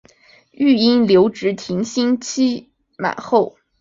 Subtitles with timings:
[0.49, 3.55] 育婴留职停薪期满后